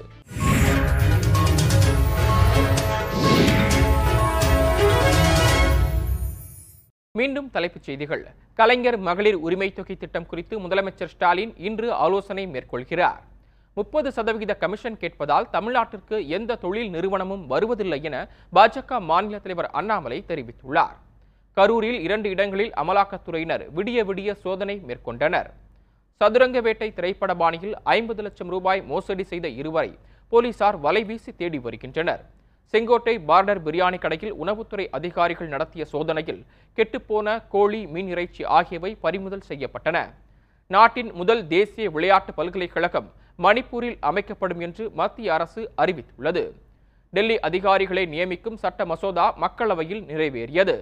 மீண்டும் 7.19 7.49
தலைப்புச் 7.55 7.87
செய்திகள். 7.87 8.23
கலைஞர் 8.59 8.97
மகளிர் 9.07 9.39
உரிமை 9.47 9.69
தொகை 9.79 9.97
திட்டம் 9.97 10.27
குறித்து 10.31 10.55
முதலமைச்சர் 10.65 11.13
ஸ்டாலின் 11.15 11.53
இன்று 11.69 11.89
ஆலோசனை 12.05 12.45
மேற்கொள்கிறார். 12.55 13.21
முப்பது 13.77 14.09
சதவிகித 14.13 14.53
கமிஷன் 14.55 14.99
கேட்பதால் 15.03 15.47
தமிழ்நாட்டிற்கு 15.51 16.17
எந்த 16.29 16.57
தொழில் 16.57 16.91
நிறுவனமும் 16.91 17.47
வருவதில்லை 17.47 17.99
என 18.09 18.17
பாஜக 18.57 19.01
மாநில 19.01 19.39
தலைவர் 19.39 19.69
அண்ணாமலை 19.71 20.19
தெரிவித்துள்ளார். 20.29 20.97
கரூரில் 21.57 22.01
இரண்டு 22.07 22.29
இடங்களில் 22.31 22.73
அமலாக்கத்துறையினர் 22.83 23.65
விடிய 23.77 24.05
விடிய 24.09 24.35
சோதனை 24.35 24.77
மேற்கொண்டனர். 24.89 25.51
சதுரங்க 26.21 26.61
வேட்டை 26.61 26.89
திரைப்பட 26.93 27.35
பாணியில் 27.35 27.77
ஐம்பது 27.97 28.23
லட்சம் 28.23 28.51
ரூபாய் 28.55 28.83
மோசடி 28.83 29.25
செய்த 29.25 29.49
இருவரை 29.61 29.93
போலீசார் 30.33 30.79
வலைவீசி 30.85 31.33
தேடி 31.37 31.59
வருகின்றனர். 31.59 32.23
செங்கோட்டை 32.75 33.15
பார்டர் 33.29 33.63
பிரியாணி 33.67 33.99
கடையில் 33.99 34.35
உணவுத்துறை 34.43 34.85
அதிகாரிகள் 34.99 35.53
நடத்திய 35.55 35.85
சோதனையில் 35.85 36.43
கெட்டுப்போன 36.79 37.29
கோழி 37.49 37.81
மீன் 37.87 38.11
இறைச்சி 38.15 38.43
ஆகியவை 38.59 38.93
பறிமுதல் 39.05 39.49
செய்யப்பட்டன. 39.49 39.99
நாட்டின் 40.71 41.11
முதல் 41.13 41.43
தேசிய 41.47 41.87
விளையாட்டு 41.91 42.33
பல்கலைக்கழகம் 42.35 43.09
மணிப்பூரில் 43.45 43.99
அமைக்கப்படும் 44.01 44.61
என்று 44.67 44.91
மத்திய 45.01 45.33
அரசு 45.35 45.63
அறிவித்துள்ளது. 45.83 46.43
டெல்லி 47.11 47.37
அதிகாரிகளை 47.49 48.05
நியமிக்கும் 48.15 48.59
சட்ட 48.63 48.85
மசோதா 48.85 49.27
மக்களவையில் 49.45 50.03
நிறைவேறியது. 50.11 50.77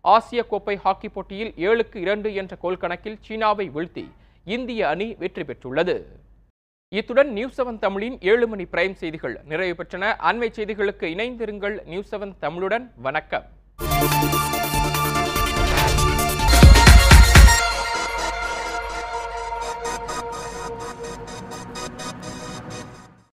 ஆசிய 0.00 0.42
கோப்பை 0.52 0.76
ஹாக்கி 0.84 1.08
போட்டியில் 1.08 1.52
ஏழுக்கு 1.66 1.96
இரண்டு 1.96 2.34
என்ற 2.34 2.56
கோல் 2.56 2.80
கணக்கில் 2.84 3.18
சீனாவை 3.20 3.70
வீழ்த்தி 3.74 4.04
இந்திய 4.44 4.88
அணி 4.88 5.08
வெற்றி 5.18 5.42
பெற்றுள்ளது. 5.42 5.96
இத்துடன் 6.88 7.30
நியூஸ் 7.32 7.58
செவன் 7.58 7.78
தமிழின் 7.78 8.16
ஏழு 8.30 8.46
மணி 8.46 8.64
பிரைம் 8.72 8.96
செய்திகள் 9.02 9.36
நிறைவு 9.44 9.74
பெற்றன. 9.82 10.14
அண்மை 10.30 10.50
செய்திகளுக்கு 10.56 11.06
இணைந்திருங்கள் 11.14 11.78
நியூஸ் 11.84 12.14
செவன் 12.14 12.34
தமிழுடன். 12.40 12.88
வணக்கம். 12.96 13.46